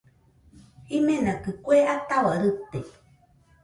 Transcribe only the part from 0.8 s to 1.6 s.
Jimenakɨ